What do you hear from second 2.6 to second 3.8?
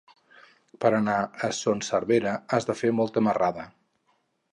de fer molta marrada.